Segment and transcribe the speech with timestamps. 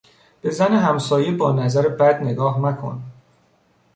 [0.41, 3.03] به زن همسایه با نظر بد نگاه مکن!